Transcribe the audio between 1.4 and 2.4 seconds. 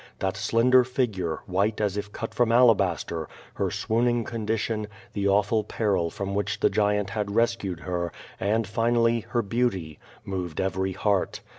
white as if cut